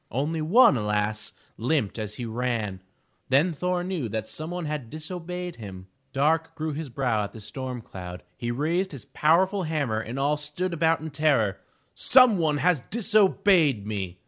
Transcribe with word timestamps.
Only 0.09 0.41
one, 0.41 0.77
alas! 0.77 1.31
limped 1.57 1.99
as 1.99 2.15
he 2.15 2.25
ran. 2.25 2.81
Then 3.29 3.53
Thor 3.53 3.83
knew 3.83 4.09
that 4.09 4.27
some 4.27 4.49
one 4.49 4.65
had 4.65 4.89
disobeyed 4.89 5.57
him. 5.57 5.89
Dark 6.11 6.55
grew 6.55 6.73
his 6.73 6.89
brow 6.89 7.25
as 7.25 7.31
the 7.33 7.39
storm 7.39 7.83
cloud; 7.83 8.23
he 8.35 8.49
raised 8.49 8.93
his 8.93 9.05
powerful 9.05 9.61
hammer 9.61 9.99
and 9.99 10.17
all 10.17 10.37
stood 10.37 10.73
about 10.73 11.01
in 11.01 11.11
terror. 11.11 11.59
"Some 11.93 12.39
one 12.39 12.57
has 12.57 12.81
disobeyed 12.89 13.85
me!'' 13.85 14.17